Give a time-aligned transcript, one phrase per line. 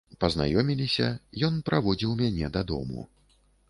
[0.23, 1.09] Пазнаёміліся,
[1.51, 3.11] ён праводзіў мяне дадому.